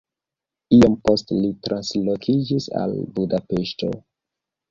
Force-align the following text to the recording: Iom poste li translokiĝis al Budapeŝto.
Iom 0.77 0.95
poste 1.09 1.35
li 1.41 1.51
translokiĝis 1.67 2.67
al 2.81 2.97
Budapeŝto. 3.19 3.93